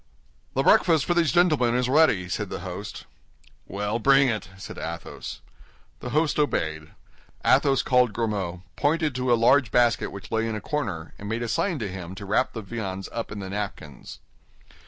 [0.55, 3.05] "The breakfast for these gentlemen is ready," said the host.
[3.67, 5.41] "Well, bring it," said Athos.
[5.99, 6.89] The host obeyed.
[7.45, 11.43] Athos called Grimaud, pointed to a large basket which lay in a corner, and made
[11.43, 14.17] a sign to him to wrap the viands up in the napkins.